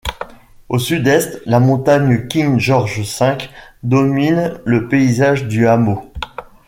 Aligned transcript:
Au 0.67 0.79
sud-est, 0.79 1.43
la 1.45 1.59
montagne 1.59 2.25
King 2.27 2.57
George 2.57 3.01
V 3.19 3.37
domine 3.83 4.59
le 4.65 4.87
paysage 4.87 5.45
du 5.45 5.67
hameau. 5.67 6.11